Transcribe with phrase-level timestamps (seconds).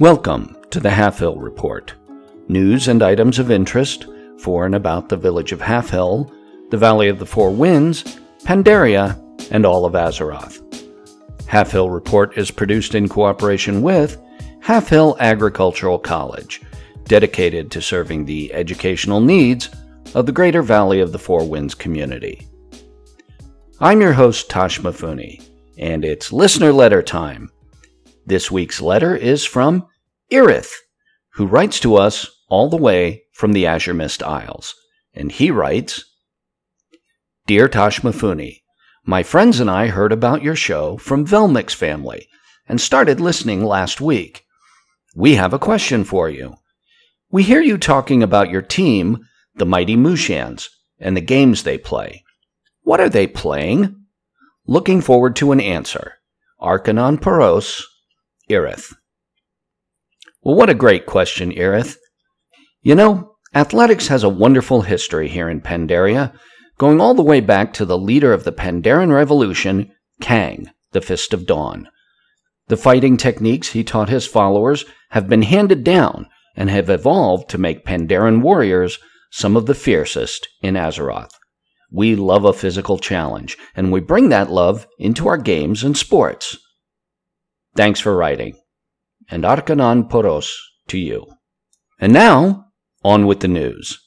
[0.00, 1.92] Welcome to the Halfhill Report.
[2.48, 4.06] News and items of interest
[4.38, 6.32] for and about the village of Halfhill,
[6.70, 9.18] the Valley of the Four Winds, Pandaria,
[9.50, 10.62] and all of Azeroth.
[11.42, 14.16] Halfhill Report is produced in cooperation with
[14.60, 16.62] Halfhill Agricultural College,
[17.04, 19.68] dedicated to serving the educational needs
[20.14, 22.48] of the greater Valley of the Four Winds community.
[23.80, 27.50] I'm your host, Tosh Mifune, and it's listener letter time.
[28.24, 29.88] This week's letter is from
[30.32, 30.72] Irith,
[31.34, 34.74] who writes to us all the way from the Azuremyst Isles.
[35.12, 36.04] And he writes
[37.46, 38.60] Dear Tosh Mifune,
[39.04, 42.28] my friends and I heard about your show from Velmic's family
[42.68, 44.44] and started listening last week.
[45.16, 46.54] We have a question for you.
[47.32, 52.24] We hear you talking about your team, the Mighty Mushans, and the games they play.
[52.82, 53.96] What are they playing?
[54.66, 56.14] Looking forward to an answer.
[56.60, 57.82] Archenon poros,
[58.48, 58.94] Irith.
[60.42, 61.96] Well, what a great question, Irith.
[62.82, 66.32] You know, athletics has a wonderful history here in Pandaria,
[66.78, 71.34] going all the way back to the leader of the Pandaren Revolution, Kang, the Fist
[71.34, 71.88] of Dawn.
[72.68, 77.58] The fighting techniques he taught his followers have been handed down and have evolved to
[77.58, 78.98] make Pandaren warriors
[79.30, 81.32] some of the fiercest in Azeroth.
[81.92, 86.56] We love a physical challenge, and we bring that love into our games and sports.
[87.76, 88.56] Thanks for writing.
[89.30, 90.48] And Archenon poros
[90.88, 91.26] to you.
[92.00, 92.66] And now,
[93.04, 93.98] on with the news.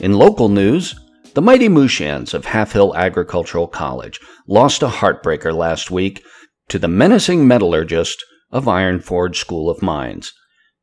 [0.00, 0.94] In local news,
[1.34, 6.24] the mighty Mushans of Halfhill Agricultural College lost a heartbreaker last week
[6.68, 10.32] to the menacing metallurgist of Ironforge School of Mines.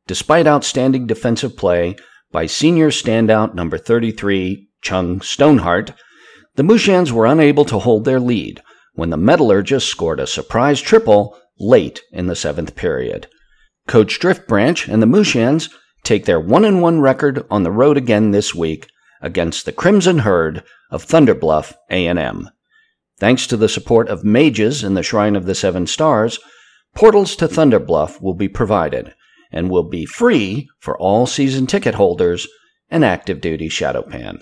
[0.06, 1.96] Despite outstanding defensive play
[2.30, 5.92] by senior standout number 33, Chung Stoneheart,
[6.56, 8.62] the Mushans were unable to hold their lead
[8.94, 13.28] when the metallurgist scored a surprise triple late in the seventh period.
[13.86, 15.70] Coach Driftbranch and the Mushans
[16.02, 18.88] take their 1 in 1 record on the road again this week
[19.20, 22.48] against the Crimson Herd of Thunder Bluff A&M.
[23.18, 26.38] Thanks to the support of mages in the Shrine of the Seven Stars,
[26.94, 29.14] portals to Thunder Bluff will be provided
[29.50, 32.46] and will be free for all season ticket holders
[32.90, 34.38] and active duty Shado-Pan.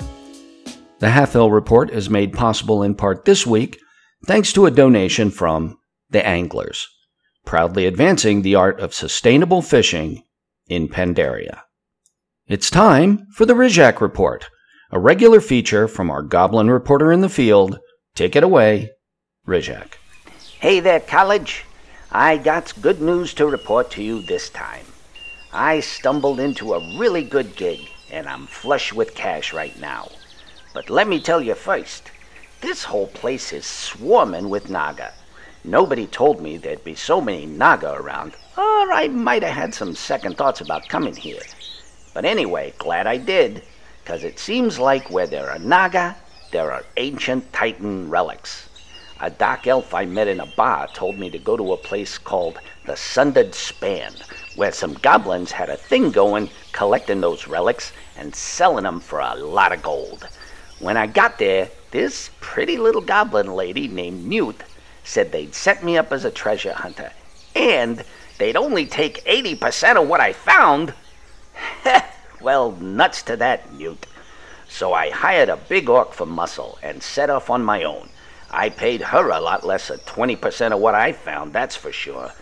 [0.99, 3.79] The Halfhill Report is made possible in part this week
[4.27, 5.79] thanks to a donation from
[6.11, 6.87] the Anglers,
[7.45, 10.23] proudly advancing the art of sustainable fishing
[10.69, 11.63] in Pandaria.
[12.47, 14.49] It's time for the Rizhak Report,
[14.91, 17.79] a regular feature from our Goblin reporter in the field.
[18.15, 18.91] Take it away,
[19.47, 19.95] Rizhak.
[20.61, 21.65] Hey there, college.
[22.11, 24.85] I got good news to report to you this time.
[25.53, 27.81] I stumbled into a really good gig,
[28.11, 30.11] and I'm flush with cash right now.
[30.75, 32.11] But let me tell you first,
[32.61, 35.13] this whole place is swarming with Naga.
[35.65, 39.95] Nobody told me there'd be so many Naga around, or I might have had some
[39.95, 41.43] second thoughts about coming here.
[42.13, 43.63] But anyway, glad I did,
[44.03, 46.17] because it seems like where there are Naga,
[46.51, 48.69] there are ancient Titan relics.
[49.21, 52.19] A dark elf I met in a bar told me to go to a place
[52.19, 54.13] called the Sundered Span,
[54.57, 59.37] where some goblins had a thing going collecting those relics and selling them for a
[59.37, 60.29] lot of gold.
[60.81, 64.61] When I got there, this pretty little goblin lady named Mute
[65.05, 67.13] said they'd set me up as a treasure hunter,
[67.55, 68.05] and
[68.39, 70.95] they'd only take 80% of what I found.
[72.41, 74.07] well, nuts to that, Mute.
[74.69, 78.09] So I hired a big orc for muscle and set off on my own.
[78.51, 82.33] I paid her a lot less than 20% of what I found, that's for sure.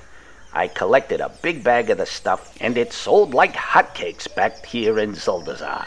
[0.53, 4.99] I collected a big bag of the stuff, and it sold like hotcakes back here
[4.99, 5.87] in Zuldazar.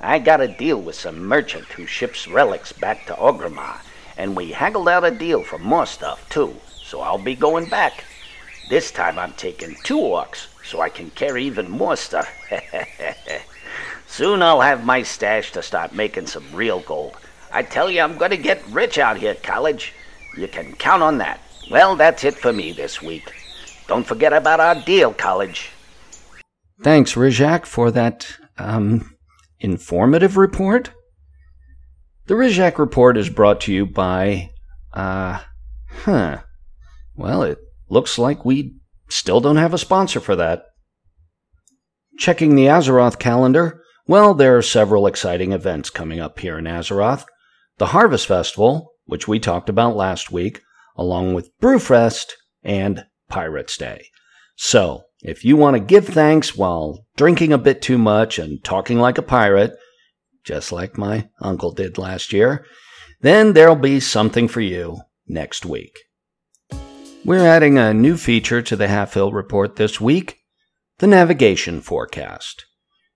[0.00, 3.80] I got a deal with some merchant who ships relics back to Orgrimmar,
[4.20, 8.04] and we haggled out a deal for more stuff, too, so I'll be going back.
[8.68, 12.28] This time I'm taking two orcs, so I can carry even more stuff.
[14.06, 17.16] Soon I'll have my stash to start making some real gold.
[17.50, 19.94] I tell you, I'm going to get rich out here, college.
[20.36, 21.40] You can count on that.
[21.70, 23.32] Well, that's it for me this week.
[23.88, 25.70] Don't forget about our deal, college.
[26.82, 29.16] Thanks, Rizhak, for that, um,
[29.60, 30.90] informative report.
[32.30, 34.50] The Rizhak report is brought to you by,
[34.92, 35.40] uh,
[35.88, 36.42] huh.
[37.16, 38.76] Well, it looks like we
[39.08, 40.62] still don't have a sponsor for that.
[42.18, 47.24] Checking the Azeroth calendar, well, there are several exciting events coming up here in Azeroth.
[47.78, 50.60] The Harvest Festival, which we talked about last week,
[50.96, 54.06] along with Brewfest and Pirates Day.
[54.54, 59.00] So, if you want to give thanks while drinking a bit too much and talking
[59.00, 59.76] like a pirate,
[60.44, 62.64] just like my uncle did last year,
[63.20, 65.98] then there'll be something for you next week.
[67.24, 70.38] We're adding a new feature to the Halfhill Report this week
[71.00, 72.66] the navigation forecast.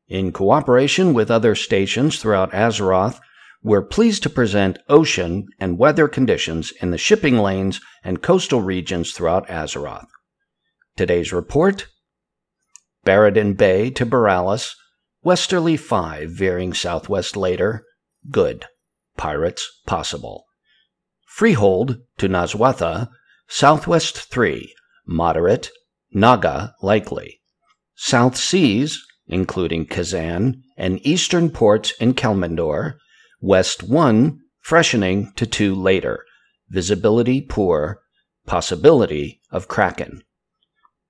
[0.09, 3.21] In cooperation with other stations throughout Azeroth,
[3.63, 9.13] we're pleased to present ocean and weather conditions in the shipping lanes and coastal regions
[9.13, 10.07] throughout Azeroth.
[10.97, 11.89] Today's report
[13.05, 14.75] Baradin Bay to Boralus,
[15.25, 17.83] Westerly 5 veering southwest later,
[18.31, 18.67] good.
[19.17, 20.45] Pirates possible.
[21.27, 23.09] Freehold to Nazwatha,
[23.49, 24.75] Southwest 3,
[25.07, 25.71] moderate,
[26.13, 27.41] Naga likely.
[27.95, 32.97] South Seas, including Kezan, and eastern ports in Kalimdor,
[33.41, 36.23] West 1, freshening to 2 later,
[36.69, 38.03] visibility poor,
[38.45, 40.21] possibility of Kraken.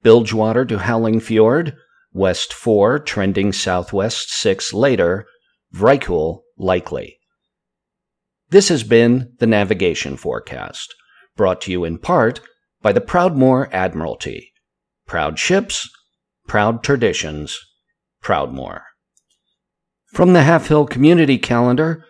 [0.04, 1.76] Bilgewater to Howling Fjord,
[2.14, 5.26] West 4, trending southwest 6 later,
[5.74, 7.18] Vrykul likely.
[8.50, 10.94] This has been the Navigation Forecast,
[11.36, 12.40] brought to you in part
[12.80, 14.52] by the Proudmoore Admiralty.
[15.08, 15.90] Proud ships,
[16.46, 17.58] proud traditions,
[18.22, 18.82] Proudmoore.
[20.12, 22.04] From the Halfhill Community Calendar,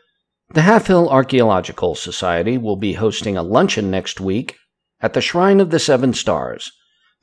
[0.50, 4.56] the Halfhill Archaeological Society will be hosting a luncheon next week
[5.00, 6.70] at the Shrine of the Seven Stars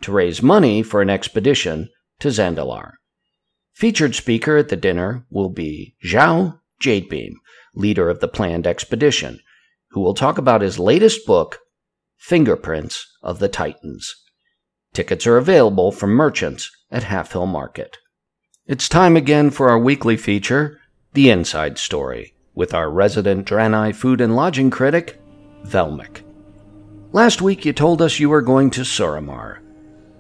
[0.02, 1.90] to raise money for an expedition
[2.22, 2.94] to Zandalar.
[3.74, 7.34] Featured speaker at the dinner will be Zhao Jadebeam,
[7.76, 9.40] leader of the planned expedition,
[9.92, 11.60] who will talk about his latest book,
[12.18, 14.16] Fingerprints of the Titans.
[14.94, 17.98] Tickets are available from merchants at Halfhill Market.
[18.66, 20.80] It's time again for our weekly feature,
[21.14, 25.20] The Inside Story, with our resident Draenei food and lodging critic,
[25.64, 26.22] Velmic.
[27.14, 29.60] Last week you told us you were going to Suramar.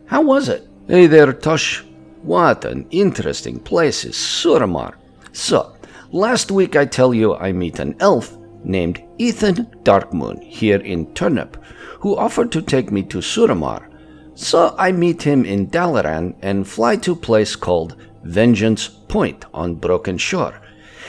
[0.05, 0.67] How was it?
[0.87, 1.83] Hey there, Tosh.
[2.23, 4.93] What an interesting place is Suramar.
[5.31, 5.75] So,
[6.13, 8.35] Last week I tell you I meet an elf
[8.65, 11.55] named Ethan Darkmoon here in Turnip,
[12.01, 13.87] who offered to take me to Suramar.
[14.35, 19.75] So I meet him in Dalaran and fly to a place called Vengeance Point on
[19.75, 20.59] Broken Shore.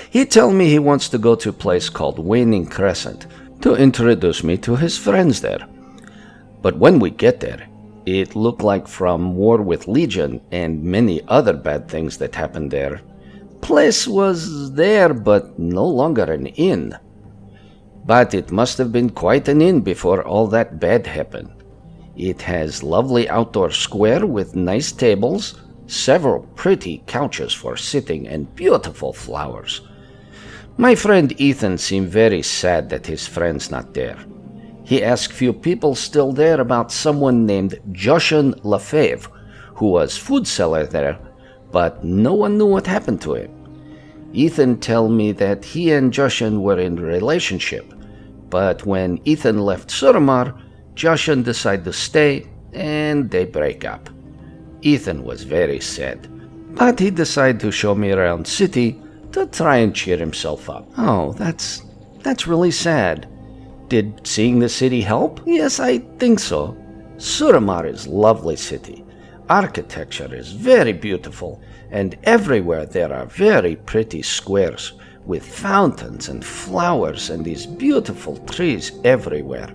[0.08, 3.26] He tell me he wants to go to a place called Waning Crescent
[3.62, 5.66] to introduce me to his friends there.
[6.60, 7.66] But when we get there,
[8.06, 13.00] it looked like from War with Legion and many other bad things that happened there,
[13.60, 16.96] place was there, but no longer an inn.
[18.04, 21.50] But it must have been quite an inn before all that bad happened.
[22.16, 29.12] It has lovely outdoor square with nice tables, several pretty couches for sitting, and beautiful
[29.12, 29.80] flowers.
[30.76, 34.18] My friend Ethan seemed very sad that his friend's not there.
[34.92, 39.30] He asked few people still there about someone named Joshan Lefebvre,
[39.76, 41.18] who was food seller there
[41.70, 43.50] but no one knew what happened to him.
[44.34, 47.86] Ethan tell me that he and Joshan were in relationship,
[48.50, 50.60] but when Ethan left Suramar,
[50.94, 54.10] Joshan decided to stay and they break up.
[54.82, 56.28] Ethan was very sad,
[56.76, 59.00] but he decided to show me around city
[59.32, 60.86] to try and cheer himself up.
[60.98, 61.82] Oh, that's
[62.22, 63.31] that's really sad.
[63.92, 65.40] Did seeing the city help?
[65.44, 66.76] Yes, I think so.
[67.18, 69.04] Suramar is lovely city
[69.52, 71.60] architecture is very beautiful,
[71.90, 74.94] and everywhere there are very pretty squares
[75.26, 79.70] with fountains and flowers and these beautiful trees everywhere.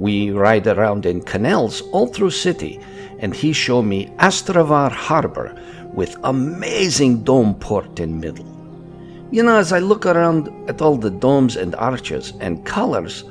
[0.00, 2.80] We ride around in canals all through city,
[3.20, 5.54] and he showed me Astravar Harbor
[5.94, 8.52] with amazing dome port in middle.
[9.30, 13.22] You know, as I look around at all the domes and arches and colors,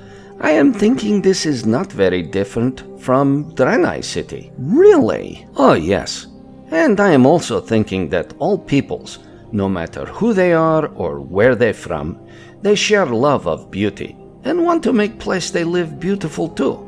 [0.41, 4.51] I am thinking this is not very different from Draenei City.
[4.57, 5.47] Really?
[5.55, 6.27] Oh, yes.
[6.71, 9.19] And I am also thinking that all peoples,
[9.51, 12.19] no matter who they are or where they're from,
[12.61, 16.81] they share love of beauty and want to make place they live beautiful too.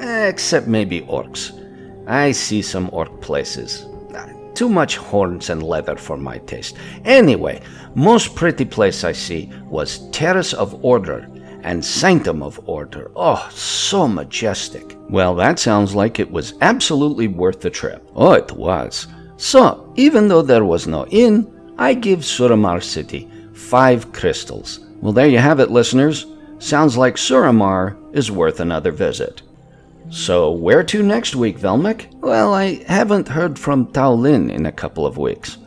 [0.00, 1.52] Except maybe orcs.
[2.08, 3.86] I see some orc places.
[4.54, 6.76] Too much horns and leather for my taste.
[7.04, 7.62] Anyway,
[7.94, 11.26] most pretty place I see was Terrace of Order
[11.62, 13.10] and Sanctum of Order.
[13.16, 14.96] Oh, so majestic.
[15.08, 18.06] Well, that sounds like it was absolutely worth the trip.
[18.14, 19.06] Oh, it was.
[19.36, 24.80] So, even though there was no inn, I give Suramar City five crystals.
[25.00, 26.26] Well, there you have it, listeners.
[26.58, 29.42] Sounds like Suramar is worth another visit.
[30.10, 32.12] So, where to next week, Velmic?
[32.20, 35.58] Well, I haven't heard from Tao Lin in a couple of weeks.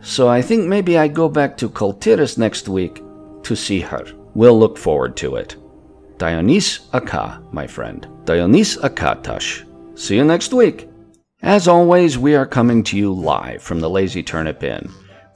[0.00, 3.02] So I think maybe I go back to Kul Tiras next week
[3.42, 4.06] to see her.
[4.38, 5.56] We'll look forward to it.
[6.16, 8.06] Dioniss aca, my friend.
[8.24, 9.64] Dioniss aca Tosh.
[9.96, 10.88] See you next week.
[11.42, 14.88] As always, we are coming to you live from the Lazy Turnip Inn,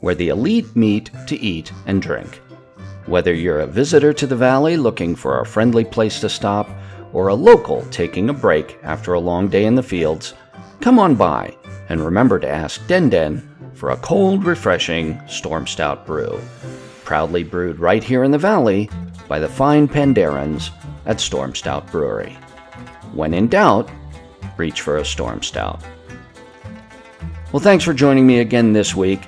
[0.02, 2.40] where the elite meet to eat and drink.
[3.06, 6.71] Whether you're a visitor to the valley looking for a friendly place to stop,
[7.12, 10.35] or a local taking a break after a long day in the fields,
[10.80, 11.56] come on by
[11.88, 13.42] and remember to ask Den Den
[13.75, 16.40] for a cold, refreshing Stormstout brew.
[17.04, 18.88] Proudly brewed right here in the valley
[19.28, 20.71] by the fine Pandarans
[21.06, 22.32] at Stormstout Brewery.
[23.12, 23.90] When in doubt,
[24.56, 25.82] reach for a Stormstout.
[27.52, 29.21] Well, thanks for joining me again this week,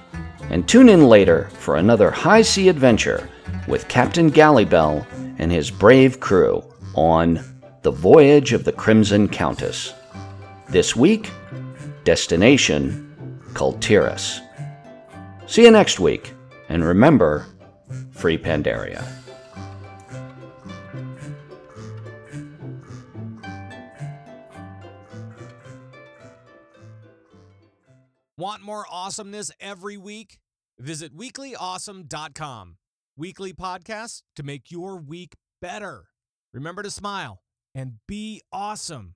[0.50, 3.28] and tune in later for another high sea adventure
[3.69, 5.07] with Captain Gallibel
[5.38, 6.62] and his brave crew
[6.95, 7.40] on
[7.83, 9.93] The Voyage of the Crimson Countess.
[10.69, 11.31] This week,
[12.04, 14.40] destination Kul Tiras.
[15.47, 16.33] See you next week,
[16.69, 17.47] and remember,
[18.25, 19.07] free Pandaria.
[28.38, 30.38] Want more awesomeness every week?
[30.78, 32.78] Visit weeklyawesome.com.
[33.14, 36.04] Weekly podcasts to make your week better.
[36.54, 37.43] Remember to smile
[37.75, 39.12] and be awesome.